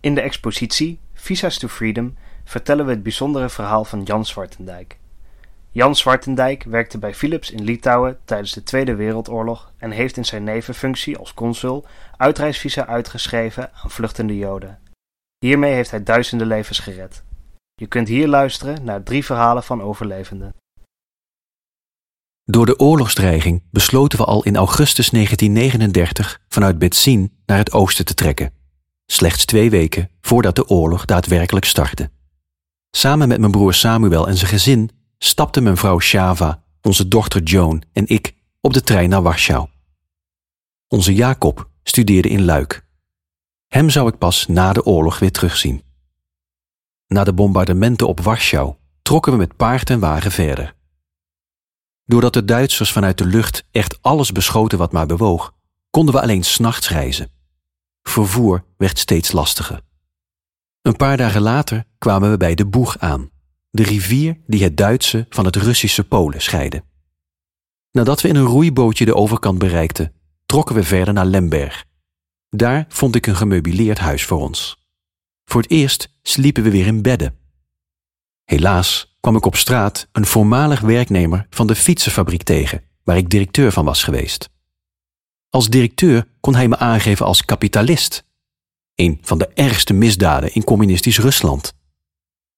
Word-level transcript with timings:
In 0.00 0.14
de 0.14 0.20
expositie 0.20 1.00
Visas 1.14 1.58
to 1.58 1.68
Freedom 1.68 2.16
vertellen 2.44 2.84
we 2.84 2.90
het 2.90 3.02
bijzondere 3.02 3.48
verhaal 3.48 3.84
van 3.84 4.02
Jan 4.02 4.26
Zwartendijk. 4.26 4.98
Jan 5.70 5.96
Zwartendijk 5.96 6.62
werkte 6.62 6.98
bij 6.98 7.14
Philips 7.14 7.50
in 7.50 7.64
Litouwen 7.64 8.18
tijdens 8.24 8.52
de 8.52 8.62
Tweede 8.62 8.94
Wereldoorlog 8.94 9.72
en 9.76 9.90
heeft 9.90 10.16
in 10.16 10.24
zijn 10.24 10.44
nevenfunctie 10.44 11.16
als 11.16 11.34
consul 11.34 11.86
uitreisvisa 12.16 12.86
uitgeschreven 12.86 13.70
aan 13.74 13.90
vluchtende 13.90 14.36
Joden. 14.36 14.78
Hiermee 15.38 15.74
heeft 15.74 15.90
hij 15.90 16.02
duizenden 16.02 16.46
levens 16.46 16.78
gered. 16.78 17.22
Je 17.74 17.86
kunt 17.86 18.08
hier 18.08 18.28
luisteren 18.28 18.84
naar 18.84 19.02
drie 19.02 19.24
verhalen 19.24 19.62
van 19.62 19.82
overlevenden. 19.82 20.54
Door 22.44 22.66
de 22.66 22.78
oorlogsdreiging 22.78 23.62
besloten 23.70 24.18
we 24.18 24.24
al 24.24 24.42
in 24.42 24.56
augustus 24.56 25.10
1939 25.10 26.40
vanuit 26.48 26.78
Betzin 26.78 27.32
naar 27.46 27.58
het 27.58 27.72
oosten 27.72 28.04
te 28.04 28.14
trekken. 28.14 28.59
Slechts 29.12 29.44
twee 29.44 29.70
weken 29.70 30.10
voordat 30.20 30.54
de 30.54 30.68
oorlog 30.68 31.04
daadwerkelijk 31.04 31.64
startte. 31.64 32.10
Samen 32.90 33.28
met 33.28 33.40
mijn 33.40 33.52
broer 33.52 33.74
Samuel 33.74 34.28
en 34.28 34.36
zijn 34.36 34.50
gezin 34.50 34.90
stapten 35.18 35.62
mijn 35.62 35.76
vrouw 35.76 35.98
Shava, 35.98 36.62
onze 36.82 37.08
dochter 37.08 37.42
Joan 37.42 37.82
en 37.92 38.08
ik 38.08 38.34
op 38.60 38.72
de 38.72 38.82
trein 38.82 39.08
naar 39.08 39.22
Warschau. 39.22 39.68
Onze 40.88 41.14
Jacob 41.14 41.70
studeerde 41.82 42.28
in 42.28 42.44
Luik. 42.44 42.86
Hem 43.66 43.90
zou 43.90 44.08
ik 44.08 44.18
pas 44.18 44.46
na 44.46 44.72
de 44.72 44.84
oorlog 44.84 45.18
weer 45.18 45.32
terugzien. 45.32 45.82
Na 47.06 47.24
de 47.24 47.32
bombardementen 47.32 48.08
op 48.08 48.20
Warschau 48.20 48.74
trokken 49.02 49.32
we 49.32 49.38
met 49.38 49.56
paard 49.56 49.90
en 49.90 50.00
wagen 50.00 50.32
verder. 50.32 50.74
Doordat 52.04 52.32
de 52.32 52.44
Duitsers 52.44 52.92
vanuit 52.92 53.18
de 53.18 53.26
lucht 53.26 53.64
echt 53.70 54.02
alles 54.02 54.32
beschoten 54.32 54.78
wat 54.78 54.92
maar 54.92 55.06
bewoog, 55.06 55.54
konden 55.90 56.14
we 56.14 56.20
alleen 56.20 56.42
s'nachts 56.42 56.88
reizen. 56.88 57.39
Vervoer 58.02 58.64
werd 58.76 58.98
steeds 58.98 59.32
lastiger. 59.32 59.80
Een 60.82 60.96
paar 60.96 61.16
dagen 61.16 61.40
later 61.40 61.84
kwamen 61.98 62.30
we 62.30 62.36
bij 62.36 62.54
de 62.54 62.66
Boeg 62.66 62.98
aan, 62.98 63.30
de 63.70 63.82
rivier 63.82 64.40
die 64.46 64.62
het 64.62 64.76
Duitse 64.76 65.26
van 65.28 65.44
het 65.44 65.56
Russische 65.56 66.04
Polen 66.04 66.42
scheidde. 66.42 66.84
Nadat 67.92 68.20
we 68.20 68.28
in 68.28 68.36
een 68.36 68.44
roeibootje 68.44 69.04
de 69.04 69.14
overkant 69.14 69.58
bereikten, 69.58 70.12
trokken 70.46 70.74
we 70.74 70.84
verder 70.84 71.14
naar 71.14 71.26
Lemberg. 71.26 71.84
Daar 72.48 72.84
vond 72.88 73.14
ik 73.14 73.26
een 73.26 73.36
gemeubileerd 73.36 73.98
huis 73.98 74.24
voor 74.24 74.40
ons. 74.40 74.88
Voor 75.44 75.60
het 75.60 75.70
eerst 75.70 76.18
sliepen 76.22 76.62
we 76.62 76.70
weer 76.70 76.86
in 76.86 77.02
bedden. 77.02 77.38
Helaas 78.44 79.16
kwam 79.20 79.36
ik 79.36 79.46
op 79.46 79.56
straat 79.56 80.08
een 80.12 80.26
voormalig 80.26 80.80
werknemer 80.80 81.46
van 81.50 81.66
de 81.66 81.74
fietsenfabriek 81.74 82.42
tegen, 82.42 82.82
waar 83.04 83.16
ik 83.16 83.30
directeur 83.30 83.72
van 83.72 83.84
was 83.84 84.02
geweest. 84.02 84.50
Als 85.50 85.68
directeur 85.68 86.26
kon 86.40 86.54
hij 86.54 86.68
me 86.68 86.76
aangeven 86.76 87.26
als 87.26 87.44
kapitalist, 87.44 88.24
een 88.94 89.18
van 89.22 89.38
de 89.38 89.48
ergste 89.48 89.92
misdaden 89.92 90.54
in 90.54 90.64
communistisch 90.64 91.18
Rusland. 91.18 91.74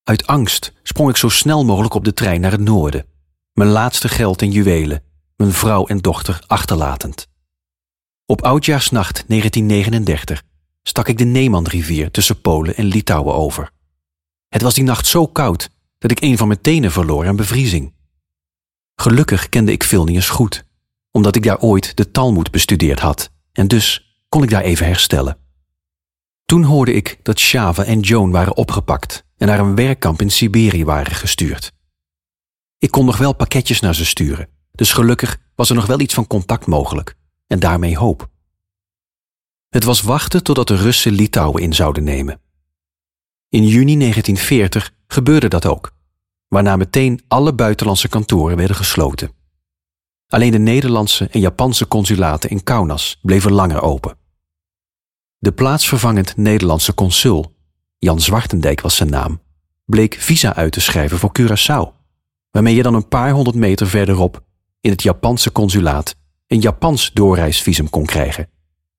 Uit 0.03 0.27
angst 0.27 0.73
sprong 0.83 1.11
ik 1.11 1.17
zo 1.17 1.29
snel 1.29 1.65
mogelijk 1.65 1.95
op 1.95 2.05
de 2.05 2.15
trein 2.15 2.41
naar 2.41 2.51
het 2.51 2.61
noorden, 2.61 3.07
mijn 3.53 3.71
laatste 3.71 4.09
geld 4.09 4.43
en 4.43 4.51
juwelen, 4.51 5.03
mijn 5.37 5.53
vrouw 5.53 5.87
en 5.87 5.99
dochter 5.99 6.45
achterlatend. 6.47 7.29
Op 8.27 8.43
oudjaarsnacht 8.43 9.25
1939 9.27 10.43
stak 10.83 11.09
ik 11.09 11.19
de 11.19 11.25
Neemanrivier 11.25 12.11
tussen 12.11 12.41
Polen 12.41 12.77
en 12.77 12.85
Litouwen 12.85 13.35
over. 13.35 13.71
Het 14.49 14.63
was 14.63 14.75
die 14.75 14.85
nacht 14.85 15.07
zo 15.07 15.27
koud 15.27 15.71
dat 15.99 16.11
ik 16.11 16.21
een 16.21 16.39
van 16.39 16.49
mijn 16.49 16.61
tenen 16.61 16.93
verloor 16.93 17.27
aan 17.27 17.37
bevriezing. 17.37 17.95
Gelukkig 18.95 19.49
kende 19.49 19.73
ik 19.73 19.85
Vilnius 19.85 20.29
goed, 20.29 20.65
omdat 21.13 21.37
ik 21.37 21.43
daar 21.43 21.61
ooit 21.61 21.97
de 21.97 22.11
Talmud 22.11 22.51
bestudeerd 22.51 23.01
had 23.01 23.31
en 23.53 23.69
dus 23.69 24.17
kon 24.29 24.43
ik 24.43 24.51
daar 24.51 24.63
even 24.63 24.87
herstellen. 24.87 25.37
Toen 26.45 26.63
hoorde 26.63 26.93
ik 26.93 27.19
dat 27.23 27.39
Shava 27.39 27.85
en 27.85 28.01
Joan 28.01 28.31
waren 28.31 28.57
opgepakt 28.57 29.25
en 29.37 29.47
naar 29.47 29.59
een 29.59 29.75
werkkamp 29.75 30.21
in 30.21 30.31
Siberië 30.31 30.85
waren 30.85 31.15
gestuurd. 31.15 31.73
Ik 32.79 32.91
kon 32.91 33.05
nog 33.05 33.17
wel 33.17 33.33
pakketjes 33.33 33.81
naar 33.81 33.95
ze 33.95 34.05
sturen, 34.05 34.49
dus 34.73 34.93
gelukkig 34.93 35.39
was 35.55 35.69
er 35.69 35.75
nog 35.75 35.87
wel 35.87 36.01
iets 36.01 36.15
van 36.15 36.27
contact 36.27 36.67
mogelijk 36.67 37.17
en 37.47 37.61
daarmee 37.61 37.97
hoop. 37.97 38.31
Het 39.69 39.85
was 39.85 40.01
wachten 40.01 40.43
totdat 40.43 40.69
de 40.69 40.77
Russen 40.77 41.13
Litouwen 41.13 41.63
in 41.63 41.73
zouden 41.73 42.05
nemen. 42.05 42.41
In 43.49 43.67
juni 43.67 43.99
1940 43.99 44.95
gebeurde 45.07 45.49
dat 45.49 45.67
ook, 45.67 45.95
waarna 46.49 46.77
meteen 46.77 47.21
alle 47.29 47.55
buitenlandse 47.55 48.09
kantoren 48.09 48.57
werden 48.57 48.77
gesloten. 48.77 49.42
Alleen 50.33 50.51
de 50.51 50.59
Nederlandse 50.59 51.29
en 51.31 51.41
Japanse 51.41 51.89
consulaten 51.89 52.51
in 52.51 52.63
Kaunas 52.63 53.19
bleven 53.23 53.53
langer 53.53 53.83
open. 53.83 54.17
De 55.39 55.53
plaatsvervangend 55.53 56.37
Nederlandse 56.37 56.95
consul, 56.95 57.55
Jan 57.99 58.21
Zwartendijk 58.21 58.81
was 58.81 58.97
zijn 58.97 59.11
naam, 59.11 59.41
bleek 59.85 60.15
visa 60.15 60.55
uit 60.55 60.73
te 60.73 60.81
schrijven 60.81 61.19
voor 61.19 61.33
Curaçao, 61.41 62.01
waarmee 62.51 62.75
je 62.75 62.83
dan 62.83 62.95
een 62.95 63.09
paar 63.09 63.31
honderd 63.31 63.57
meter 63.57 63.87
verderop 63.87 64.45
in 64.81 64.91
het 64.91 65.03
Japanse 65.03 65.53
consulaat 65.53 66.15
een 66.47 66.61
Japans 66.61 67.11
doorreisvisum 67.13 67.91
kon 67.91 68.07
krijgen, 68.07 68.49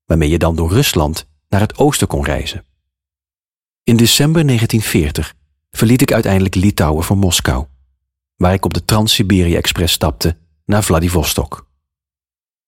waarmee 0.06 0.30
je 0.30 0.40
dan 0.40 0.56
door 0.56 0.72
Rusland 0.72 1.28
naar 1.50 1.62
het 1.62 1.78
oosten 1.78 2.08
kon 2.08 2.26
reizen. 2.26 2.66
In 3.84 3.98
december 3.98 4.46
1940 4.46 5.34
verliet 5.72 6.02
ik 6.02 6.12
uiteindelijk 6.12 6.56
Litouwen 6.56 7.04
voor 7.04 7.18
Moskou, 7.18 7.66
waar 8.36 8.54
ik 8.54 8.66
op 8.66 8.74
de 8.74 8.86
Trans-Siberië 8.86 9.56
Express 9.56 9.94
stapte 9.94 10.42
naar 10.66 10.84
Vladivostok. 10.84 11.68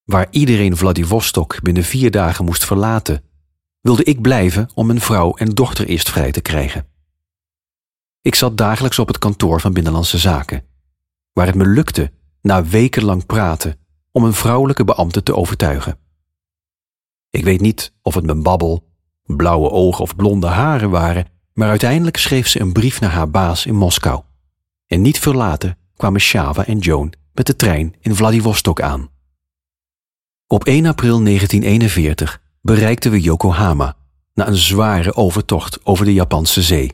Waar 0.04 0.28
iedereen 0.30 0.78
Vladivostok 0.78 1.62
binnen 1.62 1.84
vier 1.84 2.12
dagen 2.12 2.46
moest 2.46 2.66
verlaten, 2.66 3.24
wilde 3.82 4.04
ik 4.04 4.22
blijven 4.22 4.70
om 4.74 4.86
mijn 4.86 5.02
vrouw 5.02 5.36
en 5.36 5.50
dochter 5.50 5.88
eerst 5.88 6.10
vrij 6.10 6.32
te 6.32 6.42
krijgen. 6.42 6.88
Ik 8.22 8.36
zat 8.36 8.58
dagelijks 8.58 9.00
op 9.00 9.08
het 9.08 9.18
kantoor 9.18 9.62
van 9.62 9.74
Binnenlandse 9.74 10.18
Zaken, 10.18 10.66
waar 11.34 11.46
het 11.46 11.56
me 11.56 11.66
lukte 11.66 12.12
na 12.42 12.66
wekenlang 12.66 13.26
praten 13.26 13.80
om 14.12 14.24
een 14.24 14.34
vrouwelijke 14.34 14.84
beambte 14.84 15.24
te 15.24 15.36
overtuigen. 15.36 15.98
Ik 17.30 17.44
weet 17.44 17.62
niet 17.62 17.94
of 18.02 18.16
het 18.16 18.26
mijn 18.26 18.44
babbel, 18.44 18.88
blauwe 19.24 19.70
ogen 19.70 20.02
of 20.02 20.16
blonde 20.16 20.48
haren 20.48 20.90
waren, 20.90 21.28
maar 21.54 21.70
uiteindelijk 21.70 22.18
schreef 22.18 22.48
ze 22.48 22.60
een 22.60 22.74
brief 22.74 23.00
naar 23.00 23.12
haar 23.12 23.30
baas 23.30 23.66
in 23.66 23.76
Moskou. 23.76 24.22
En 24.88 25.02
niet 25.02 25.20
veel 25.20 25.34
later 25.34 25.78
kwamen 25.96 26.22
Shava 26.22 26.66
en 26.66 26.78
Joan 26.78 27.14
met 27.35 27.46
de 27.46 27.56
trein 27.56 27.96
in 28.00 28.16
Vladivostok 28.16 28.81
aan. 28.81 29.09
Op 30.47 30.63
1 30.63 30.85
april 30.85 31.23
1941 31.23 32.41
bereikten 32.62 33.12
we 33.12 33.22
Yokohama 33.22 33.96
na 34.34 34.47
een 34.47 34.56
zware 34.56 35.16
overtocht 35.16 35.85
over 35.85 36.06
de 36.06 36.13
Japanse 36.13 36.62
zee. 36.62 36.91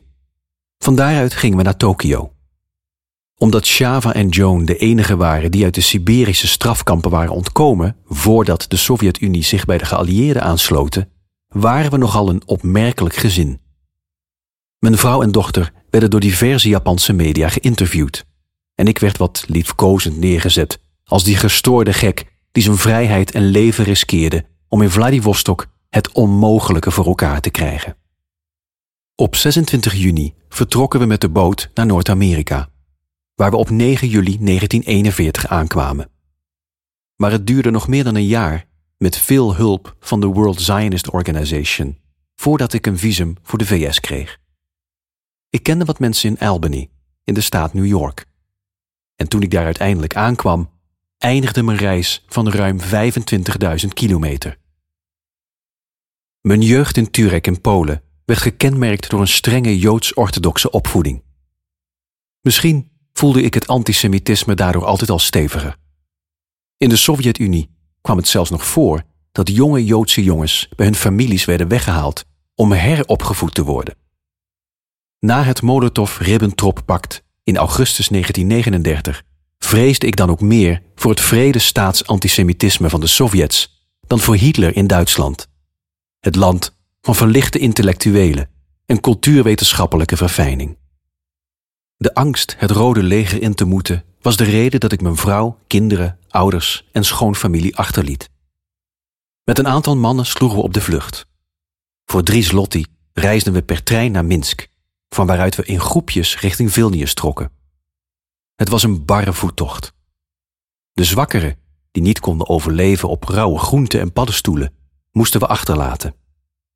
Van 0.78 0.94
daaruit 0.94 1.34
gingen 1.34 1.56
we 1.56 1.62
naar 1.62 1.76
Tokio. 1.76 2.32
Omdat 3.38 3.66
Shava 3.66 4.12
en 4.14 4.28
Joan 4.28 4.64
de 4.64 4.76
enige 4.76 5.16
waren 5.16 5.50
die 5.50 5.64
uit 5.64 5.74
de 5.74 5.80
Siberische 5.80 6.48
strafkampen 6.48 7.10
waren 7.10 7.32
ontkomen 7.32 7.96
voordat 8.06 8.64
de 8.68 8.76
Sovjet-Unie 8.76 9.44
zich 9.44 9.64
bij 9.64 9.78
de 9.78 9.84
geallieerden 9.84 10.42
aansloten, 10.42 11.08
waren 11.48 11.90
we 11.90 11.96
nogal 11.96 12.28
een 12.28 12.42
opmerkelijk 12.46 13.14
gezin. 13.14 13.60
Mijn 14.78 14.98
vrouw 14.98 15.22
en 15.22 15.32
dochter 15.32 15.72
werden 15.90 16.10
door 16.10 16.20
diverse 16.20 16.68
Japanse 16.68 17.12
media 17.12 17.48
geïnterviewd. 17.48 18.24
En 18.82 18.88
ik 18.88 18.98
werd 18.98 19.18
wat 19.18 19.44
liefkozend 19.46 20.16
neergezet 20.16 20.78
als 21.04 21.24
die 21.24 21.36
gestoorde 21.36 21.92
gek 21.92 22.24
die 22.52 22.62
zijn 22.62 22.76
vrijheid 22.76 23.30
en 23.30 23.44
leven 23.44 23.84
riskeerde 23.84 24.44
om 24.68 24.82
in 24.82 24.90
Vladivostok 24.90 25.66
het 25.88 26.12
onmogelijke 26.12 26.90
voor 26.90 27.06
elkaar 27.06 27.40
te 27.40 27.50
krijgen. 27.50 27.96
Op 29.14 29.36
26 29.36 29.94
juni 29.94 30.34
vertrokken 30.48 31.00
we 31.00 31.06
met 31.06 31.20
de 31.20 31.28
boot 31.28 31.70
naar 31.74 31.86
Noord-Amerika, 31.86 32.68
waar 33.34 33.50
we 33.50 33.56
op 33.56 33.70
9 33.70 34.08
juli 34.08 34.38
1941 34.38 35.46
aankwamen. 35.46 36.10
Maar 37.16 37.30
het 37.30 37.46
duurde 37.46 37.70
nog 37.70 37.88
meer 37.88 38.04
dan 38.04 38.14
een 38.14 38.26
jaar, 38.26 38.66
met 38.98 39.16
veel 39.16 39.56
hulp 39.56 39.96
van 40.00 40.20
de 40.20 40.26
World 40.26 40.60
Zionist 40.60 41.10
Organization, 41.10 41.98
voordat 42.34 42.72
ik 42.72 42.86
een 42.86 42.98
visum 42.98 43.36
voor 43.42 43.58
de 43.58 43.66
VS 43.66 44.00
kreeg. 44.00 44.38
Ik 45.50 45.62
kende 45.62 45.84
wat 45.84 45.98
mensen 45.98 46.30
in 46.30 46.38
Albany, 46.38 46.90
in 47.24 47.34
de 47.34 47.40
staat 47.40 47.74
New 47.74 47.86
York. 47.86 48.30
En 49.16 49.28
toen 49.28 49.42
ik 49.42 49.50
daar 49.50 49.64
uiteindelijk 49.64 50.16
aankwam, 50.16 50.70
eindigde 51.18 51.62
mijn 51.62 51.78
reis 51.78 52.24
van 52.28 52.50
ruim 52.50 52.78
25.000 52.80 53.88
kilometer. 53.88 54.58
Mijn 56.40 56.62
jeugd 56.62 56.96
in 56.96 57.10
Turek 57.10 57.46
in 57.46 57.60
Polen 57.60 58.02
werd 58.24 58.40
gekenmerkt 58.40 59.10
door 59.10 59.20
een 59.20 59.28
strenge 59.28 59.78
joods-orthodoxe 59.78 60.70
opvoeding. 60.70 61.22
Misschien 62.40 62.90
voelde 63.12 63.42
ik 63.42 63.54
het 63.54 63.66
antisemitisme 63.66 64.54
daardoor 64.54 64.84
altijd 64.84 65.10
al 65.10 65.18
steviger. 65.18 65.76
In 66.76 66.88
de 66.88 66.96
Sovjet-Unie 66.96 67.70
kwam 68.00 68.16
het 68.16 68.28
zelfs 68.28 68.50
nog 68.50 68.66
voor 68.66 69.02
dat 69.32 69.48
jonge 69.48 69.84
Joodse 69.84 70.22
jongens 70.22 70.68
bij 70.76 70.86
hun 70.86 70.94
families 70.94 71.44
werden 71.44 71.68
weggehaald 71.68 72.24
om 72.54 72.72
heropgevoed 72.72 73.54
te 73.54 73.64
worden. 73.64 73.96
Na 75.18 75.42
het 75.42 75.62
Molotov-Ribbentrop-pact 75.62 77.22
in 77.44 77.56
augustus 77.56 78.08
1939 78.08 79.22
vreesde 79.58 80.06
ik 80.06 80.16
dan 80.16 80.30
ook 80.30 80.40
meer 80.40 80.82
voor 80.94 81.10
het 81.10 81.20
vrede-staats-antisemitisme 81.20 82.88
van 82.90 83.00
de 83.00 83.06
Sovjets 83.06 83.86
dan 84.06 84.18
voor 84.18 84.36
Hitler 84.36 84.76
in 84.76 84.86
Duitsland. 84.86 85.48
Het 86.20 86.36
land 86.36 86.76
van 87.00 87.14
verlichte 87.14 87.58
intellectuelen 87.58 88.50
een 88.86 89.00
cultuurwetenschappelijke 89.00 90.16
verfijning. 90.16 90.78
De 91.96 92.14
angst 92.14 92.54
het 92.58 92.70
Rode 92.70 93.02
Leger 93.02 93.42
in 93.42 93.54
te 93.54 93.64
moeten 93.64 94.04
was 94.20 94.36
de 94.36 94.44
reden 94.44 94.80
dat 94.80 94.92
ik 94.92 95.00
mijn 95.00 95.16
vrouw, 95.16 95.58
kinderen, 95.66 96.18
ouders 96.28 96.88
en 96.92 97.04
schoonfamilie 97.04 97.76
achterliet. 97.76 98.30
Met 99.44 99.58
een 99.58 99.68
aantal 99.68 99.96
mannen 99.96 100.26
sloegen 100.26 100.58
we 100.58 100.64
op 100.64 100.74
de 100.74 100.80
vlucht. 100.80 101.26
Voor 102.04 102.22
drie 102.22 102.42
zloty 102.42 102.84
reisden 103.12 103.52
we 103.52 103.62
per 103.62 103.82
trein 103.82 104.12
naar 104.12 104.24
Minsk, 104.24 104.66
van 105.14 105.26
waaruit 105.26 105.54
we 105.54 105.64
in 105.64 105.80
groepjes 105.80 106.40
richting 106.40 106.72
Vilnius 106.72 107.14
trokken. 107.14 107.50
Het 108.54 108.68
was 108.68 108.82
een 108.82 109.04
barre 109.04 109.32
voettocht. 109.32 109.92
De 110.92 111.04
zwakkeren, 111.04 111.56
die 111.90 112.02
niet 112.02 112.20
konden 112.20 112.48
overleven 112.48 113.08
op 113.08 113.24
rauwe 113.24 113.58
groenten 113.58 114.00
en 114.00 114.12
paddenstoelen, 114.12 114.74
moesten 115.10 115.40
we 115.40 115.46
achterlaten. 115.46 116.14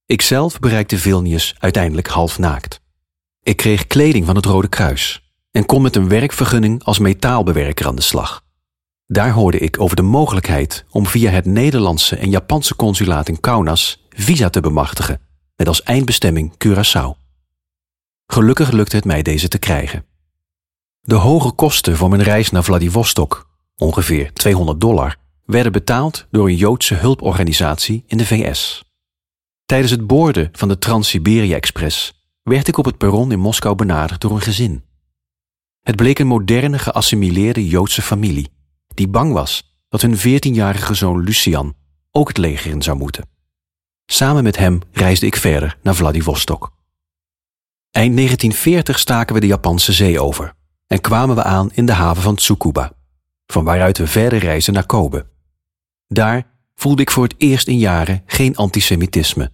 Ikzelf 0.06 0.58
bereikte 0.58 0.98
Vilnius 0.98 1.54
uiteindelijk 1.58 2.08
half 2.08 2.38
naakt. 2.38 2.80
Ik 3.42 3.56
kreeg 3.56 3.86
kleding 3.86 4.26
van 4.26 4.36
het 4.36 4.44
Rode 4.44 4.68
Kruis 4.68 5.22
en 5.50 5.66
kon 5.66 5.82
met 5.82 5.96
een 5.96 6.08
werkvergunning 6.08 6.84
als 6.84 6.98
metaalbewerker 6.98 7.86
aan 7.86 7.96
de 7.96 8.02
slag. 8.02 8.44
Daar 9.06 9.30
hoorde 9.30 9.58
ik 9.58 9.80
over 9.80 9.96
de 9.96 10.02
mogelijkheid 10.02 10.84
om 10.90 11.06
via 11.06 11.30
het 11.30 11.44
Nederlandse 11.44 12.16
en 12.16 12.30
Japanse 12.30 12.76
consulaat 12.76 13.28
in 13.28 13.40
Kaunas 13.40 14.06
visa 14.08 14.50
te 14.50 14.60
bemachtigen, 14.60 15.20
met 15.56 15.68
als 15.68 15.82
eindbestemming 15.82 16.52
Curaçao. 16.52 17.25
Gelukkig 18.26 18.70
lukte 18.70 18.96
het 18.96 19.04
mij 19.04 19.22
deze 19.22 19.48
te 19.48 19.58
krijgen. 19.58 20.04
De 21.00 21.14
hoge 21.14 21.52
kosten 21.52 21.96
voor 21.96 22.08
mijn 22.08 22.22
reis 22.22 22.50
naar 22.50 22.64
Vladivostok, 22.64 23.48
ongeveer 23.76 24.32
200 24.32 24.80
dollar, 24.80 25.16
werden 25.44 25.72
betaald 25.72 26.26
door 26.30 26.48
een 26.48 26.56
Joodse 26.56 26.94
hulporganisatie 26.94 28.04
in 28.06 28.18
de 28.18 28.26
VS. 28.26 28.84
Tijdens 29.66 29.90
het 29.90 30.06
boorden 30.06 30.48
van 30.52 30.68
de 30.68 30.78
Trans-Siberia-express 30.78 32.24
werd 32.42 32.68
ik 32.68 32.76
op 32.76 32.84
het 32.84 32.98
perron 32.98 33.32
in 33.32 33.38
Moskou 33.38 33.74
benaderd 33.74 34.20
door 34.20 34.30
een 34.30 34.40
gezin. 34.40 34.84
Het 35.82 35.96
bleek 35.96 36.18
een 36.18 36.26
moderne 36.26 36.78
geassimileerde 36.78 37.66
Joodse 37.66 38.02
familie, 38.02 38.50
die 38.94 39.08
bang 39.08 39.32
was 39.32 39.74
dat 39.88 40.02
hun 40.02 40.16
14-jarige 40.18 40.94
zoon 40.94 41.20
Lucian 41.20 41.74
ook 42.10 42.28
het 42.28 42.38
leger 42.38 42.70
in 42.70 42.82
zou 42.82 42.96
moeten. 42.96 43.28
Samen 44.06 44.42
met 44.42 44.56
hem 44.56 44.80
reisde 44.92 45.26
ik 45.26 45.36
verder 45.36 45.78
naar 45.82 45.94
Vladivostok. 45.94 46.75
Eind 47.96 48.16
1940 48.16 48.98
staken 48.98 49.34
we 49.34 49.40
de 49.40 49.46
Japanse 49.46 49.92
zee 49.92 50.20
over 50.20 50.54
en 50.86 51.00
kwamen 51.00 51.36
we 51.36 51.42
aan 51.42 51.70
in 51.72 51.86
de 51.86 51.92
haven 51.92 52.22
van 52.22 52.34
Tsukuba, 52.34 52.92
van 53.46 53.64
waaruit 53.64 53.98
we 53.98 54.06
verder 54.06 54.38
reisden 54.38 54.74
naar 54.74 54.86
Kobe. 54.86 55.26
Daar 56.08 56.46
voelde 56.74 57.02
ik 57.02 57.10
voor 57.10 57.22
het 57.22 57.34
eerst 57.38 57.68
in 57.68 57.78
jaren 57.78 58.22
geen 58.26 58.56
antisemitisme. 58.56 59.52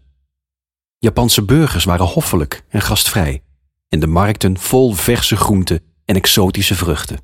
Japanse 0.98 1.44
burgers 1.44 1.84
waren 1.84 2.06
hoffelijk 2.06 2.64
en 2.68 2.80
gastvrij 2.82 3.42
en 3.88 4.00
de 4.00 4.06
markten 4.06 4.58
vol 4.58 4.92
verse 4.92 5.36
groenten 5.36 5.80
en 6.04 6.16
exotische 6.16 6.74
vruchten. 6.74 7.20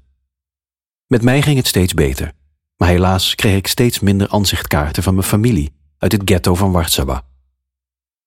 Met 1.07 1.23
mij 1.23 1.43
ging 1.43 1.57
het 1.57 1.67
steeds 1.67 1.95
beter, 1.95 2.33
maar 2.77 2.89
helaas 2.89 3.35
kreeg 3.35 3.57
ik 3.57 3.67
steeds 3.67 4.01
minder 4.01 4.29
aanzichtkaarten 4.29 5.03
van 5.03 5.15
mijn 5.15 5.27
familie 5.27 5.73
uit 5.99 6.13
het 6.13 6.23
ghetto 6.25 6.55
van 6.55 6.73
Warzawa. 6.73 7.23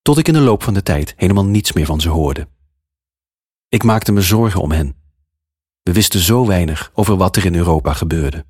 Tot 0.02 0.18
ik 0.18 0.28
in 0.28 0.34
de 0.34 0.40
loop 0.40 0.64
van 0.64 0.74
de 0.74 0.84
tijd 0.84 1.14
helemaal 1.18 1.46
niets 1.46 1.74
meer 1.74 1.86
van 1.86 2.02
ze 2.02 2.10
hoorde. 2.10 2.48
Ik 3.72 3.84
maakte 3.84 4.12
me 4.12 4.22
zorgen 4.22 4.62
om 4.62 4.72
hen. 4.72 4.96
We 5.84 5.94
wisten 5.94 6.20
zo 6.20 6.46
weinig 6.46 6.92
over 6.94 7.18
wat 7.18 7.36
er 7.36 7.46
in 7.46 7.56
Europa 7.56 7.94
gebeurde. 7.94 8.46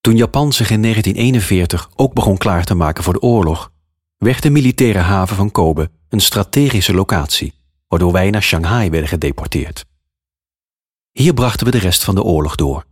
Toen 0.00 0.16
Japan 0.16 0.52
zich 0.52 0.70
in 0.70 0.82
1941 0.82 1.90
ook 1.96 2.14
begon 2.14 2.38
klaar 2.38 2.64
te 2.64 2.74
maken 2.74 3.04
voor 3.04 3.12
de 3.12 3.20
oorlog, 3.20 3.72
werd 4.16 4.42
de 4.42 4.50
militaire 4.50 4.98
haven 4.98 5.36
van 5.36 5.50
Kobe 5.50 5.90
een 6.08 6.20
strategische 6.20 6.94
locatie, 6.94 7.54
waardoor 7.88 8.12
wij 8.12 8.30
naar 8.30 8.42
Shanghai 8.42 8.90
werden 8.90 9.08
gedeporteerd. 9.08 9.84
Hier 11.12 11.34
brachten 11.34 11.66
we 11.66 11.72
de 11.72 11.78
rest 11.78 12.04
van 12.04 12.14
de 12.14 12.22
oorlog 12.22 12.54
door. 12.54 12.84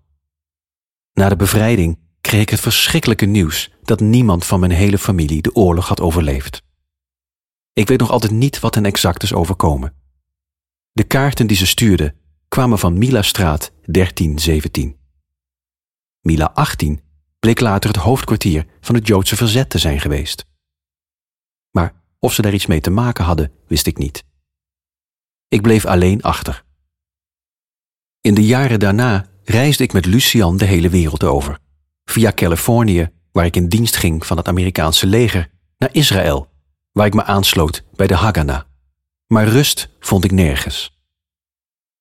Na 1.12 1.28
de 1.28 1.37
bevrijding 1.37 1.99
kreeg 2.20 2.40
ik 2.40 2.50
het 2.50 2.61
verschrikkelijke 2.61 3.26
nieuws 3.26 3.70
dat 3.82 4.00
niemand 4.00 4.46
van 4.46 4.61
mijn 4.61 4.73
hele 4.73 4.99
familie 4.99 5.43
de 5.43 5.55
oorlog 5.55 5.88
had 5.88 6.00
overleefd. 6.00 6.62
Ik 7.73 7.88
weet 7.88 8.00
nog 8.00 8.11
altijd 8.11 8.32
niet 8.32 8.61
wat 8.61 8.75
hen 8.75 8.84
exact 8.84 9.23
is 9.23 9.32
overkomen. 9.32 9.99
De 10.92 11.04
kaarten 11.04 11.46
die 11.46 11.56
ze 11.56 11.66
stuurden 11.66 12.14
kwamen 12.48 12.78
van 12.78 12.98
Mila 12.98 13.22
Straat 13.22 13.72
1317. 13.82 14.96
Mila 16.20 16.50
18 16.54 17.00
bleek 17.38 17.60
later 17.60 17.90
het 17.90 17.98
hoofdkwartier 17.98 18.66
van 18.81 18.94
het 18.94 19.06
Joodse 19.06 19.37
verzet 19.37 19.70
te 19.70 19.78
zijn 19.78 20.00
geweest. 20.00 20.44
Maar 21.70 21.94
of 22.19 22.32
ze 22.32 22.42
daar 22.42 22.54
iets 22.54 22.66
mee 22.66 22.81
te 22.81 22.90
maken 22.90 23.25
hadden, 23.25 23.52
wist 23.66 23.87
ik 23.87 23.98
niet. 23.98 24.25
Ik 25.48 25.62
bleef 25.62 25.87
alleen 25.87 26.22
achter. 26.22 26.64
In 28.20 28.34
de 28.34 28.46
jaren 28.46 28.81
daarna 28.81 29.26
reisde 29.44 29.84
ik 29.84 29.92
met 29.92 30.06
Lucian 30.06 30.56
de 30.56 30.64
hele 30.64 30.88
wereld 30.88 31.25
over, 31.25 31.58
via 32.04 32.32
Californië, 32.32 33.10
waar 33.32 33.44
ik 33.44 33.56
in 33.56 33.69
dienst 33.69 33.96
ging 33.96 34.26
van 34.26 34.37
het 34.37 34.48
Amerikaanse 34.48 35.06
leger, 35.06 35.50
naar 35.78 35.94
Israël, 35.94 36.50
waar 36.92 37.06
ik 37.06 37.14
me 37.14 37.25
aansloot 37.25 37.84
bij 37.94 38.06
de 38.06 38.14
Haganah. 38.14 38.69
Maar 39.32 39.48
rust 39.48 39.88
vond 40.00 40.24
ik 40.24 40.30
nergens. 40.30 40.98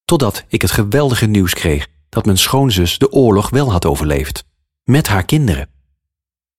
Totdat 0.06 0.46
ik 0.48 0.62
het 0.62 0.72
geweldige 0.72 1.26
nieuws 1.26 1.54
kreeg 1.54 1.88
dat 2.10 2.26
mijn 2.26 2.38
schoonzus 2.38 2.98
de 2.98 3.12
oorlog 3.12 3.50
wel 3.50 3.72
had 3.72 3.86
overleefd, 3.86 4.46
met 4.84 5.08
haar 5.08 5.26
kinderen. 5.26 5.70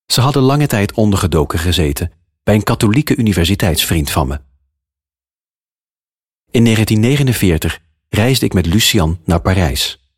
Ze 0.06 0.20
hadden 0.20 0.43
lange 0.43 0.67
tijd 0.67 0.93
ondergedoken 0.93 1.58
gezeten 1.58 2.12
bij 2.43 2.55
een 2.55 2.62
katholieke 2.62 3.17
universiteitsvriend 3.17 4.11
van 4.11 4.28
me. 4.28 4.40
In 6.50 6.64
1949 6.64 7.81
reisde 8.08 8.46
ik 8.46 8.52
met 8.52 8.67
Lucian 8.67 9.20
naar 9.25 9.40
Parijs. 9.40 10.11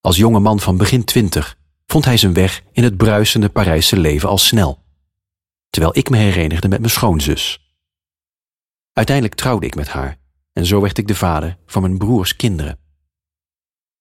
Als 0.00 0.16
jonge 0.16 0.40
man 0.40 0.60
van 0.60 0.76
begin 0.76 1.04
twintig 1.04 1.58
vond 1.86 2.04
hij 2.04 2.16
zijn 2.16 2.32
weg 2.32 2.62
in 2.72 2.82
het 2.82 2.96
bruisende 2.96 3.48
Parijse 3.48 3.96
leven 3.96 4.28
al 4.28 4.38
snel, 4.38 4.82
terwijl 5.70 5.96
ik 5.96 6.10
me 6.10 6.16
herenigde 6.16 6.68
met 6.68 6.80
mijn 6.80 6.92
schoonzus. 6.92 7.61
Uiteindelijk 8.92 9.36
trouwde 9.36 9.66
ik 9.66 9.74
met 9.74 9.88
haar 9.88 10.18
en 10.52 10.66
zo 10.66 10.80
werd 10.80 10.98
ik 10.98 11.06
de 11.06 11.14
vader 11.14 11.58
van 11.66 11.82
mijn 11.82 11.98
broers 11.98 12.36
kinderen. 12.36 12.78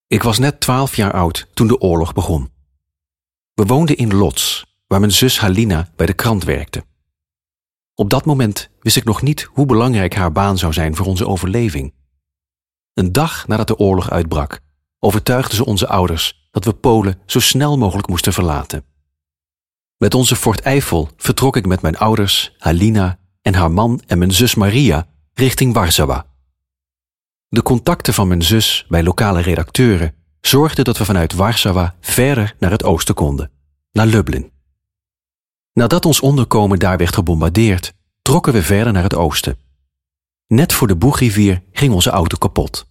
Ik 0.07 0.23
was 0.23 0.39
net 0.39 0.59
twaalf 0.59 0.95
jaar 0.95 1.13
oud 1.13 1.47
toen 1.53 1.67
de 1.67 1.79
oorlog 1.79 2.13
begon. 2.13 2.49
We 3.53 3.65
woonden 3.65 3.97
in 3.97 4.13
Lots, 4.13 4.65
waar 4.88 4.99
mijn 4.99 5.11
zus 5.11 5.39
Halina 5.39 5.89
bij 5.95 6.05
de 6.05 6.13
krant 6.13 6.43
werkte. 6.43 6.85
Op 7.95 8.09
dat 8.09 8.25
moment 8.25 8.69
wist 8.79 8.95
ik 8.95 9.03
nog 9.03 9.21
niet 9.21 9.49
hoe 9.51 9.65
belangrijk 9.65 10.15
haar 10.15 10.31
baan 10.31 10.57
zou 10.57 10.73
zijn 10.73 10.95
voor 10.95 11.05
onze 11.05 11.27
overleving. 11.27 11.93
Een 12.93 13.12
dag 13.12 13.48
nadat 13.48 13.67
de 13.67 13.77
oorlog 13.77 14.10
uitbrak, 14.10 14.60
overtuigden 15.00 15.55
ze 15.55 15.65
onze 15.65 15.88
ouders 15.88 16.50
dat 16.51 16.65
we 16.65 16.74
Polen 16.74 17.21
zo 17.25 17.39
snel 17.39 17.77
mogelijk 17.77 18.07
moesten 18.07 18.33
verlaten. 18.33 18.86
Met 19.98 20.13
onze 20.13 20.36
Fort 20.36 20.60
Eiffel 20.60 21.10
vertrok 21.17 21.55
ik 21.55 21.65
met 21.65 21.81
mijn 21.81 21.98
ouders, 21.98 22.55
Halina 22.57 23.19
en 23.41 23.53
haar 23.53 23.71
man 23.71 24.01
en 24.07 24.17
mijn 24.17 24.31
zus 24.31 24.55
Maria 24.55 25.07
richting 25.33 25.74
Warzawa. 25.74 26.25
De 27.48 27.62
contacten 27.62 28.13
van 28.13 28.27
mijn 28.27 28.41
zus 28.41 28.86
bij 28.89 29.03
lokale 29.03 29.41
redacteuren 29.41 30.15
zorgden 30.41 30.86
dat 30.86 30.98
we 30.98 31.05
vanuit 31.05 31.33
Warzawa 31.33 31.95
verder 32.00 32.55
naar 32.60 32.71
het 32.71 32.83
oosten 32.83 33.15
konden, 33.15 33.51
naar 33.91 34.05
Lublin. 34.05 34.51
Nadat 35.74 36.05
ons 36.05 36.19
onderkomen 36.19 36.79
daar 36.79 36.98
werd 36.98 37.13
gebombardeerd, 37.13 37.93
trokken 38.21 38.53
we 38.53 38.63
verder 38.63 38.93
naar 38.93 39.03
het 39.03 39.15
oosten. 39.15 39.57
Net 40.48 40.74
voor 40.74 40.88
de 40.88 40.95
Boegrivier 40.95 41.63
ging 41.71 41.93
onze 41.93 42.10
auto 42.10 42.38
kapot. 42.38 42.86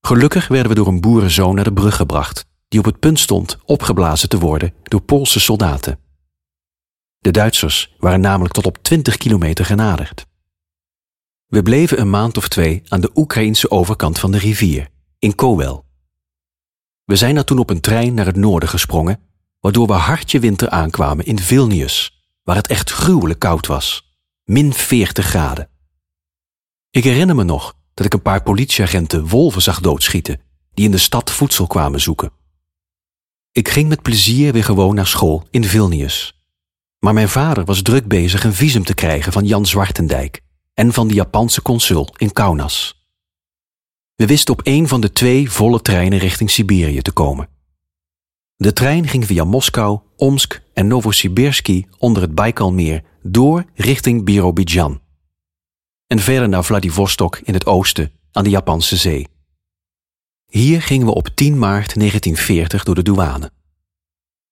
Gelukkig 0.00 0.48
werden 0.48 0.68
we 0.68 0.74
door 0.74 0.86
een 0.86 1.00
boerenzoon 1.00 1.54
naar 1.54 1.64
de 1.64 1.72
brug 1.72 1.96
gebracht, 1.96 2.46
die 2.68 2.80
op 2.80 2.86
het 2.86 2.98
punt 2.98 3.18
stond 3.18 3.58
opgeblazen 3.64 4.28
te 4.28 4.38
worden 4.38 4.74
door 4.82 5.00
Poolse 5.00 5.40
soldaten. 5.40 5.98
De 7.22 7.30
Duitsers 7.30 7.94
waren 7.98 8.20
namelijk 8.20 8.54
tot 8.54 8.66
op 8.66 8.78
20 8.78 9.16
kilometer 9.16 9.64
genaderd. 9.64 10.26
We 11.46 11.62
bleven 11.62 12.00
een 12.00 12.10
maand 12.10 12.36
of 12.36 12.48
twee 12.48 12.82
aan 12.88 13.00
de 13.00 13.10
Oekraïnse 13.14 13.70
overkant 13.70 14.18
van 14.18 14.30
de 14.30 14.38
rivier, 14.38 14.88
in 15.18 15.34
Kowel. 15.34 15.84
We 17.04 17.16
zijn 17.16 17.34
daar 17.34 17.44
toen 17.44 17.58
op 17.58 17.70
een 17.70 17.80
trein 17.80 18.14
naar 18.14 18.26
het 18.26 18.36
noorden 18.36 18.68
gesprongen, 18.68 19.20
waardoor 19.60 19.86
we 19.86 19.92
hartje 19.92 20.40
winter 20.40 20.68
aankwamen 20.68 21.24
in 21.24 21.38
Vilnius, 21.38 22.22
waar 22.42 22.56
het 22.56 22.66
echt 22.66 22.90
gruwelijk 22.90 23.38
koud 23.38 23.66
was, 23.66 24.16
min 24.44 24.72
40 24.72 25.26
graden. 25.26 25.68
Ik 26.90 27.04
herinner 27.04 27.36
me 27.36 27.44
nog 27.44 27.76
dat 27.94 28.06
ik 28.06 28.14
een 28.14 28.22
paar 28.22 28.42
politieagenten 28.42 29.26
wolven 29.28 29.62
zag 29.62 29.80
doodschieten, 29.80 30.40
die 30.74 30.84
in 30.84 30.90
de 30.90 30.98
stad 30.98 31.30
voedsel 31.30 31.66
kwamen 31.66 32.00
zoeken. 32.00 32.32
Ik 33.52 33.68
ging 33.68 33.88
met 33.88 34.02
plezier 34.02 34.52
weer 34.52 34.64
gewoon 34.64 34.94
naar 34.94 35.06
school 35.06 35.46
in 35.50 35.64
Vilnius. 35.64 36.41
Maar 37.04 37.14
mijn 37.14 37.28
vader 37.28 37.64
was 37.64 37.82
druk 37.82 38.08
bezig 38.08 38.44
een 38.44 38.54
visum 38.54 38.84
te 38.84 38.94
krijgen 38.94 39.32
van 39.32 39.46
Jan 39.46 39.66
Zwartendijk 39.66 40.40
en 40.74 40.92
van 40.92 41.08
de 41.08 41.14
Japanse 41.14 41.62
consul 41.62 42.08
in 42.16 42.32
Kaunas. 42.32 43.06
We 44.14 44.26
wisten 44.26 44.54
op 44.54 44.60
een 44.64 44.88
van 44.88 45.00
de 45.00 45.12
twee 45.12 45.50
volle 45.50 45.82
treinen 45.82 46.18
richting 46.18 46.50
Siberië 46.50 47.02
te 47.02 47.12
komen. 47.12 47.48
De 48.56 48.72
trein 48.72 49.08
ging 49.08 49.26
via 49.26 49.44
Moskou, 49.44 50.00
Omsk 50.16 50.62
en 50.72 50.86
Novosibirsky 50.86 51.86
onder 51.98 52.22
het 52.22 52.34
Baikalmeer 52.34 53.04
door 53.22 53.64
richting 53.74 54.24
Birobidjan. 54.24 55.00
en 56.06 56.18
verder 56.18 56.48
naar 56.48 56.64
Vladivostok 56.64 57.38
in 57.38 57.54
het 57.54 57.66
oosten 57.66 58.12
aan 58.32 58.44
de 58.44 58.50
Japanse 58.50 58.96
zee. 58.96 59.28
Hier 60.46 60.82
gingen 60.82 61.06
we 61.06 61.14
op 61.14 61.28
10 61.28 61.58
maart 61.58 61.94
1940 61.94 62.84
door 62.84 62.94
de 62.94 63.02
douane. 63.02 63.52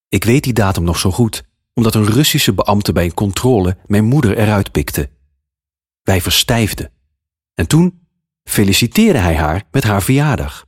Ik 0.09 0.25
weet 0.25 0.45
die 0.45 0.53
datum 0.53 0.85
nog 0.85 0.99
zo 0.99 1.11
goed, 1.11 1.49
omdat 1.75 1.95
een 1.95 2.07
Russische 2.07 2.53
beambte 2.53 2.93
bij 2.93 3.05
een 3.05 3.15
controle 3.15 3.77
mijn 3.87 4.05
moeder 4.05 4.39
eruit 4.39 4.73
pikte. 4.73 5.11
Wij 6.03 6.21
verstijfden. 6.21 6.93
En 7.55 7.67
toen 7.67 8.07
feliciteerde 8.45 9.19
hij 9.19 9.37
haar 9.37 9.65
met 9.71 9.85
haar 9.85 10.03
verjaardag. 10.03 10.67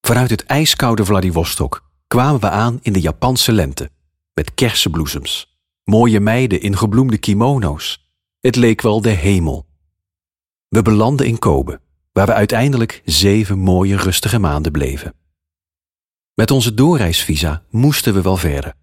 Vanuit 0.00 0.30
het 0.30 0.44
ijskoude 0.44 1.04
Vladivostok 1.04 1.90
kwamen 2.06 2.40
we 2.40 2.50
aan 2.50 2.78
in 2.82 2.92
de 2.92 3.00
Japanse 3.00 3.52
lente, 3.52 3.90
met 4.34 4.54
kersenbloesems, 4.54 5.58
mooie 5.84 6.20
meiden 6.20 6.60
in 6.60 6.76
gebloemde 6.76 7.18
kimono's. 7.18 8.08
Het 8.40 8.56
leek 8.56 8.80
wel 8.80 9.00
de 9.00 9.10
hemel. 9.10 9.66
We 10.68 10.82
belanden 10.82 11.26
in 11.26 11.38
Kobe, 11.38 11.80
waar 12.12 12.26
we 12.26 12.32
uiteindelijk 12.32 13.02
zeven 13.04 13.58
mooie 13.58 13.96
rustige 13.96 14.38
maanden 14.38 14.72
bleven. 14.72 15.14
Met 16.34 16.50
onze 16.50 16.74
doorreisvisa 16.74 17.64
moesten 17.70 18.14
we 18.14 18.22
wel 18.22 18.36
verder. 18.36 18.74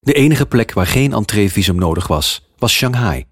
De 0.00 0.12
enige 0.12 0.46
plek 0.46 0.72
waar 0.72 0.86
geen 0.86 1.12
entreevisum 1.12 1.76
nodig 1.76 2.06
was, 2.06 2.48
was 2.56 2.72
Shanghai. 2.72 3.26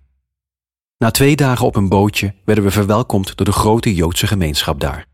Na 0.99 1.11
twee 1.11 1.37
dagen 1.37 1.67
op 1.67 1.77
een 1.77 1.89
bootje 1.89 2.35
werden 2.45 2.65
we 2.65 2.71
verwelkomd 2.71 3.37
door 3.37 3.47
de 3.47 3.53
grote 3.53 3.95
Joodse 3.95 4.27
gemeenschap 4.27 4.81
daar. 4.81 5.07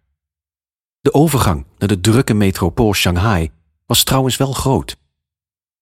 De 1.00 1.14
overgang 1.14 1.66
naar 1.78 1.88
de 1.88 2.00
drukke 2.00 2.34
metropool 2.34 2.94
Shanghai 2.94 3.50
was 3.86 4.04
trouwens 4.04 4.36
wel 4.36 4.52
groot. 4.52 4.96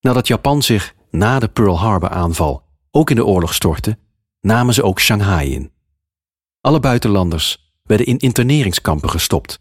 Nadat 0.01 0.27
Japan 0.27 0.63
zich 0.63 0.95
na 1.11 1.39
de 1.39 1.49
Pearl 1.49 1.79
Harbor 1.79 2.09
aanval 2.09 2.63
ook 2.91 3.11
in 3.11 3.17
de 3.17 3.25
oorlog 3.25 3.55
stortte, 3.55 3.99
namen 4.41 4.75
ze 4.75 4.83
ook 4.83 5.01
Shanghai 5.01 5.53
in. 5.53 5.73
Alle 6.61 6.81
buitenlanders 6.81 7.73
werden 7.83 8.07
in 8.07 8.19
interneringskampen 8.19 9.11
gestopt, 9.11 9.61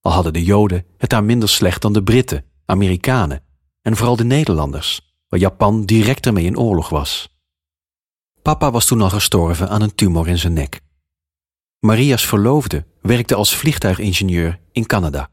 al 0.00 0.12
hadden 0.12 0.32
de 0.32 0.44
Joden 0.44 0.86
het 0.98 1.10
daar 1.10 1.24
minder 1.24 1.48
slecht 1.48 1.82
dan 1.82 1.92
de 1.92 2.02
Britten, 2.02 2.44
Amerikanen 2.66 3.42
en 3.82 3.96
vooral 3.96 4.16
de 4.16 4.24
Nederlanders, 4.24 5.07
waar 5.28 5.40
Japan 5.40 5.84
direct 5.84 6.26
ermee 6.26 6.44
in 6.44 6.58
oorlog 6.58 6.88
was. 6.88 7.36
Papa 8.42 8.70
was 8.70 8.86
toen 8.86 9.00
al 9.00 9.10
gestorven 9.10 9.68
aan 9.68 9.82
een 9.82 9.94
tumor 9.94 10.28
in 10.28 10.38
zijn 10.38 10.52
nek. 10.52 10.80
Maria's 11.78 12.26
verloofde 12.26 12.86
werkte 13.00 13.34
als 13.34 13.56
vliegtuigingenieur 13.56 14.60
in 14.72 14.86
Canada. 14.86 15.30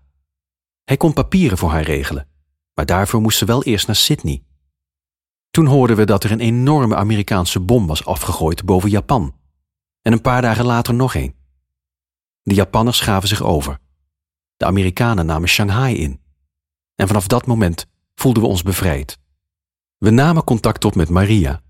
Hij 0.84 0.98
kon 0.98 1.14
papieren 1.14 1.58
voor 1.58 1.70
haar 1.70 1.84
regelen, 1.84 2.28
maar 2.74 2.86
daarvoor 2.86 3.22
moest 3.22 3.38
ze 3.38 3.46
wel 3.46 3.64
eerst 3.64 3.88
naar 3.88 3.96
Sydney. 3.96 4.44
Toen 5.50 5.66
hoorden 5.66 5.96
we 5.96 6.06
dat 6.06 6.24
er 6.24 6.32
een 6.32 6.40
enorme 6.40 6.96
Amerikaanse 6.96 7.60
bom 7.60 7.88
was 7.88 8.06
afgegooid 8.06 8.66
boven 8.66 8.90
Japan. 8.90 9.36
En 10.02 10.12
een 10.14 10.22
paar 10.22 10.42
dagen 10.42 10.66
later 10.66 10.94
nog 10.94 11.16
een. 11.16 11.36
De 12.42 12.54
Japanners 12.54 13.00
gaven 13.00 13.28
zich 13.28 13.42
over. 13.42 13.80
De 14.58 14.66
Amerikanen 14.66 15.26
namen 15.26 15.50
Shanghai 15.50 15.96
in. 15.96 16.22
En 16.96 17.08
vanaf 17.08 17.28
dat 17.28 17.46
moment 17.46 17.86
voelden 18.16 18.44
we 18.44 18.50
ons 18.50 18.64
bevrijd. 18.64 19.20
We 19.98 20.10
namen 20.10 20.44
contact 20.44 20.86
op 20.86 20.96
met 20.96 21.10
Maria, 21.10 21.62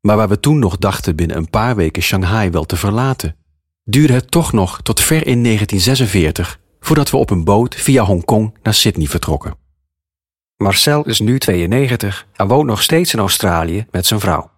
maar 0.00 0.16
waar 0.16 0.28
we 0.28 0.40
toen 0.40 0.58
nog 0.58 0.78
dachten 0.78 1.16
binnen 1.16 1.36
een 1.36 1.50
paar 1.50 1.76
weken 1.76 2.02
Shanghai 2.02 2.50
wel 2.50 2.64
te 2.64 2.76
verlaten, 2.76 3.36
duurde 3.84 4.12
het 4.12 4.30
toch 4.30 4.52
nog 4.52 4.82
tot 4.82 5.00
ver 5.00 5.26
in 5.26 5.42
1946 5.42 6.60
voordat 6.80 7.10
we 7.10 7.16
op 7.16 7.30
een 7.30 7.44
boot 7.44 7.74
via 7.74 8.04
Hongkong 8.04 8.58
naar 8.62 8.74
Sydney 8.74 9.06
vertrokken. 9.06 9.56
Marcel 10.56 11.04
is 11.04 11.20
nu 11.20 11.38
92 11.38 12.26
en 12.32 12.48
woont 12.48 12.66
nog 12.66 12.82
steeds 12.82 13.12
in 13.12 13.18
Australië 13.18 13.86
met 13.90 14.06
zijn 14.06 14.20
vrouw. 14.20 14.50